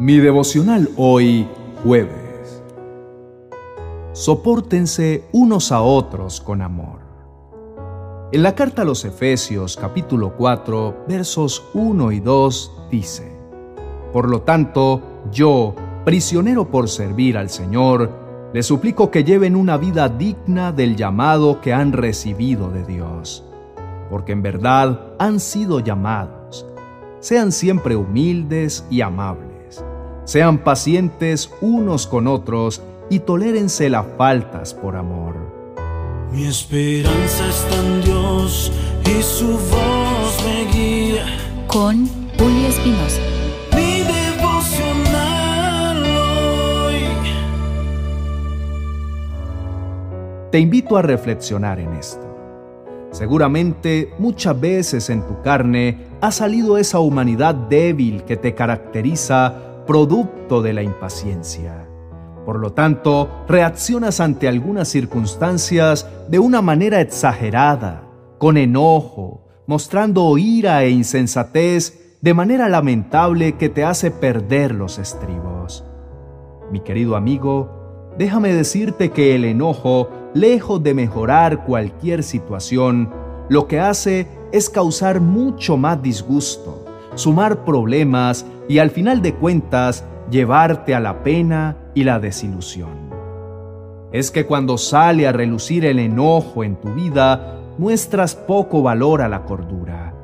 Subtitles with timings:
[0.00, 1.46] Mi devocional hoy,
[1.84, 2.62] jueves.
[4.12, 7.00] Sopórtense unos a otros con amor.
[8.32, 13.30] En la carta a los Efesios capítulo 4 versos 1 y 2 dice,
[14.10, 15.74] Por lo tanto, yo,
[16.06, 18.10] prisionero por servir al Señor,
[18.54, 23.44] les suplico que lleven una vida digna del llamado que han recibido de Dios,
[24.08, 26.64] porque en verdad han sido llamados.
[27.18, 29.49] Sean siempre humildes y amables
[30.30, 35.34] sean pacientes unos con otros y tolérense las faltas por amor.
[36.30, 38.70] Mi esperanza está en Dios
[39.04, 41.26] y su voz me guía.
[41.66, 42.06] Con
[42.38, 43.20] Julio Espinosa.
[43.74, 47.02] Mi devocional hoy.
[50.52, 52.24] Te invito a reflexionar en esto.
[53.10, 60.62] Seguramente muchas veces en tu carne ha salido esa humanidad débil que te caracteriza producto
[60.62, 61.84] de la impaciencia.
[62.46, 68.04] Por lo tanto, reaccionas ante algunas circunstancias de una manera exagerada,
[68.38, 75.84] con enojo, mostrando ira e insensatez de manera lamentable que te hace perder los estribos.
[76.70, 83.12] Mi querido amigo, déjame decirte que el enojo, lejos de mejorar cualquier situación,
[83.48, 90.04] lo que hace es causar mucho más disgusto, sumar problemas y al final de cuentas
[90.30, 93.10] llevarte a la pena y la desilusión.
[94.12, 99.28] Es que cuando sale a relucir el enojo en tu vida, muestras poco valor a
[99.28, 100.14] la cordura.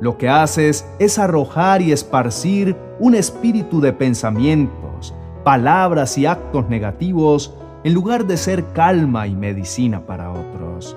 [0.00, 7.54] Lo que haces es arrojar y esparcir un espíritu de pensamientos, palabras y actos negativos
[7.84, 10.96] en lugar de ser calma y medicina para otros.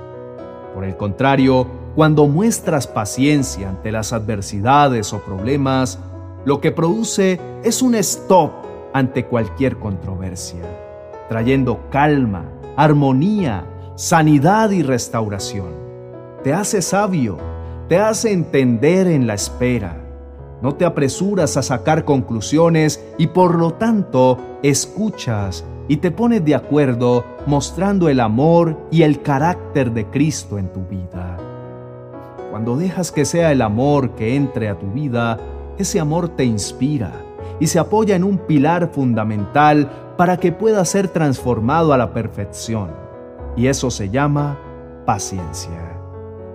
[0.74, 5.98] Por el contrario, cuando muestras paciencia ante las adversidades o problemas,
[6.46, 8.52] lo que produce es un stop
[8.94, 10.62] ante cualquier controversia,
[11.28, 12.46] trayendo calma,
[12.76, 15.70] armonía, sanidad y restauración.
[16.44, 17.40] Te hace sabio,
[17.90, 19.98] te hace entender en la espera.
[20.62, 26.54] No te apresuras a sacar conclusiones y por lo tanto escuchas y te pones de
[26.54, 31.47] acuerdo mostrando el amor y el carácter de Cristo en tu vida.
[32.58, 35.38] Cuando dejas que sea el amor que entre a tu vida,
[35.78, 37.12] ese amor te inspira
[37.60, 42.90] y se apoya en un pilar fundamental para que pueda ser transformado a la perfección.
[43.56, 44.58] Y eso se llama
[45.06, 46.00] paciencia,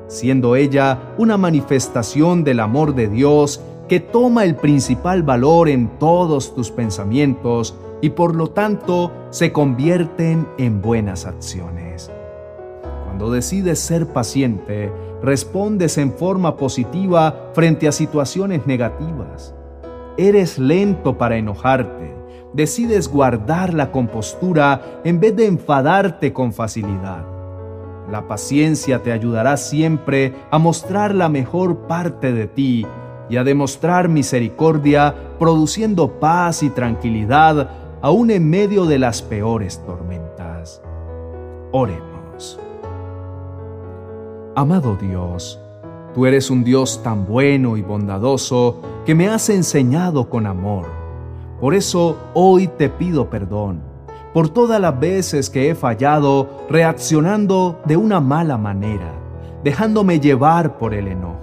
[0.08, 6.52] siendo ella una manifestación del amor de Dios que toma el principal valor en todos
[6.52, 12.10] tus pensamientos y por lo tanto se convierten en buenas acciones.
[13.04, 14.90] Cuando decides ser paciente,
[15.22, 19.54] respondes en forma positiva frente a situaciones negativas.
[20.16, 22.14] Eres lento para enojarte.
[22.52, 27.24] Decides guardar la compostura en vez de enfadarte con facilidad.
[28.10, 32.86] La paciencia te ayudará siempre a mostrar la mejor parte de ti
[33.30, 37.70] y a demostrar misericordia, produciendo paz y tranquilidad
[38.02, 40.82] aún en medio de las peores tormentas.
[41.70, 42.11] Oremos.
[44.54, 45.58] Amado Dios,
[46.14, 50.84] tú eres un Dios tan bueno y bondadoso que me has enseñado con amor.
[51.58, 53.80] Por eso hoy te pido perdón
[54.34, 59.14] por todas las veces que he fallado reaccionando de una mala manera,
[59.64, 61.38] dejándome llevar por el enojo.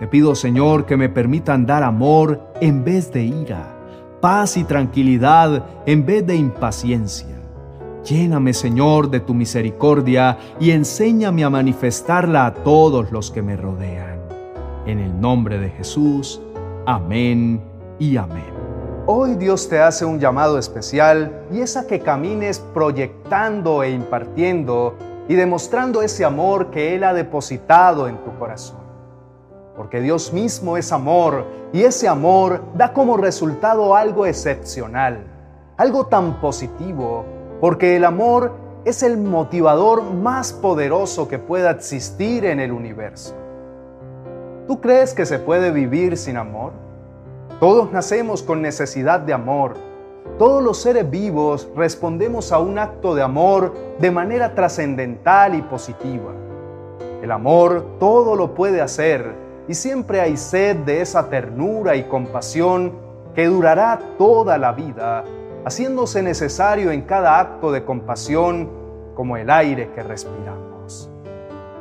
[0.00, 3.76] Te pido, Señor, que me permitan dar amor en vez de ira,
[4.22, 7.43] paz y tranquilidad en vez de impaciencia
[8.04, 14.20] Lléname, Señor, de tu misericordia y enséñame a manifestarla a todos los que me rodean.
[14.84, 16.42] En el nombre de Jesús,
[16.84, 17.62] amén
[17.98, 18.52] y amén.
[19.06, 24.96] Hoy Dios te hace un llamado especial y es a que camines proyectando e impartiendo
[25.26, 28.84] y demostrando ese amor que Él ha depositado en tu corazón.
[29.74, 35.24] Porque Dios mismo es amor y ese amor da como resultado algo excepcional,
[35.78, 38.52] algo tan positivo porque el amor
[38.84, 43.34] es el motivador más poderoso que pueda existir en el universo.
[44.66, 46.72] ¿Tú crees que se puede vivir sin amor?
[47.60, 49.74] Todos nacemos con necesidad de amor.
[50.38, 56.32] Todos los seres vivos respondemos a un acto de amor de manera trascendental y positiva.
[57.22, 59.32] El amor todo lo puede hacer
[59.68, 62.92] y siempre hay sed de esa ternura y compasión
[63.34, 65.24] que durará toda la vida
[65.64, 68.68] haciéndose necesario en cada acto de compasión
[69.14, 71.10] como el aire que respiramos.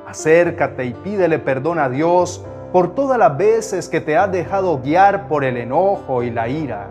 [0.08, 5.28] Acércate y pídele perdón a Dios por todas las veces que te has dejado guiar
[5.28, 6.90] por el enojo y la ira,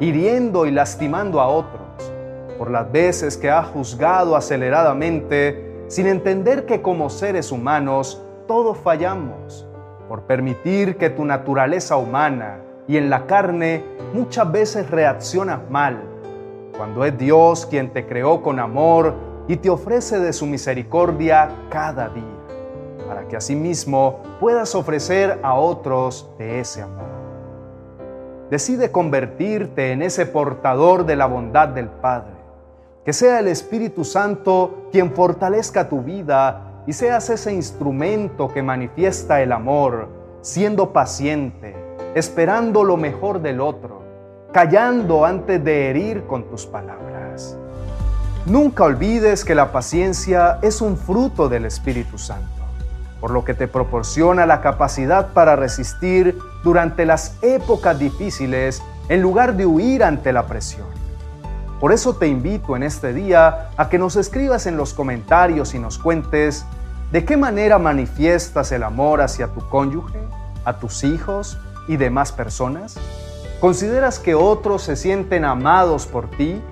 [0.00, 2.12] hiriendo y lastimando a otros,
[2.56, 9.66] por las veces que ha juzgado aceleradamente sin entender que como seres humanos todos fallamos,
[10.08, 13.84] por permitir que tu naturaleza humana y en la carne
[14.14, 16.02] muchas veces reaccionas mal,
[16.78, 19.14] cuando es Dios quien te creó con amor
[19.48, 22.22] y te ofrece de su misericordia cada día,
[23.08, 27.08] para que asimismo puedas ofrecer a otros de ese amor.
[28.48, 32.38] Decide convertirte en ese portador de la bondad del Padre.
[33.04, 39.42] Que sea el Espíritu Santo quien fortalezca tu vida y seas ese instrumento que manifiesta
[39.42, 40.08] el amor,
[40.42, 41.74] siendo paciente,
[42.14, 44.07] esperando lo mejor del otro,
[44.52, 47.56] callando antes de herir con tus palabras.
[48.46, 52.58] Nunca olvides que la paciencia es un fruto del Espíritu Santo
[53.20, 59.56] por lo que te proporciona la capacidad para resistir durante las épocas difíciles en lugar
[59.56, 60.86] de huir ante la presión.
[61.80, 65.78] Por eso te invito en este día a que nos escribas en los comentarios y
[65.78, 66.64] nos cuentes
[67.12, 70.18] de qué manera manifiestas el amor hacia tu cónyuge,
[70.64, 72.98] a tus hijos y demás personas.
[73.60, 76.62] ¿Consideras que otros se sienten amados por ti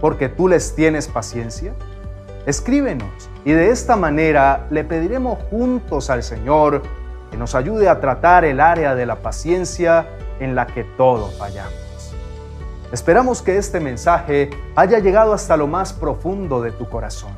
[0.00, 1.72] porque tú les tienes paciencia?
[2.46, 6.82] Escríbenos y de esta manera le pediremos juntos al Señor
[7.30, 10.08] que nos ayude a tratar el área de la paciencia
[10.40, 11.72] en la que todos fallamos.
[12.90, 17.30] Esperamos que este mensaje haya llegado hasta lo más profundo de tu corazón.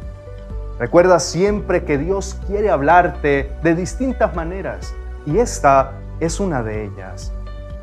[0.78, 4.94] Recuerda siempre que Dios quiere hablarte de distintas maneras
[5.26, 7.30] y esta es una de ellas.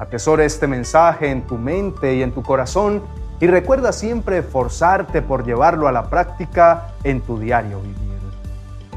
[0.01, 3.03] Atesora este mensaje en tu mente y en tu corazón
[3.39, 8.17] y recuerda siempre esforzarte por llevarlo a la práctica en tu diario vivir.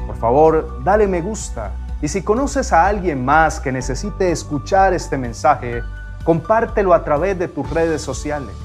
[0.07, 5.15] Por favor, dale me gusta y si conoces a alguien más que necesite escuchar este
[5.15, 5.83] mensaje,
[6.23, 8.55] compártelo a través de tus redes sociales.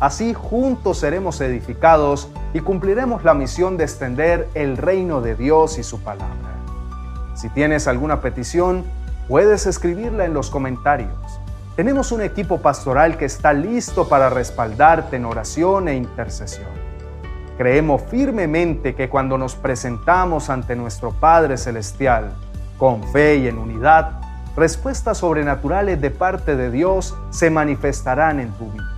[0.00, 5.82] Así juntos seremos edificados y cumpliremos la misión de extender el reino de Dios y
[5.82, 6.56] su palabra.
[7.34, 8.82] Si tienes alguna petición,
[9.28, 11.41] puedes escribirla en los comentarios.
[11.76, 16.68] Tenemos un equipo pastoral que está listo para respaldarte en oración e intercesión.
[17.56, 22.34] Creemos firmemente que cuando nos presentamos ante nuestro Padre Celestial,
[22.76, 24.20] con fe y en unidad,
[24.54, 28.90] respuestas sobrenaturales de parte de Dios se manifestarán en tu vida.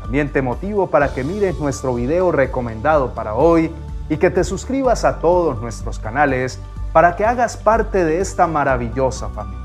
[0.00, 3.70] También te motivo para que mires nuestro video recomendado para hoy
[4.08, 6.58] y que te suscribas a todos nuestros canales
[6.92, 9.61] para que hagas parte de esta maravillosa familia.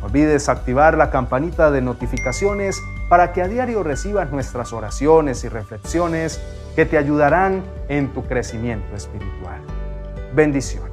[0.00, 5.48] No olvides activar la campanita de notificaciones para que a diario recibas nuestras oraciones y
[5.48, 6.40] reflexiones
[6.74, 9.60] que te ayudarán en tu crecimiento espiritual.
[10.34, 10.89] Bendiciones.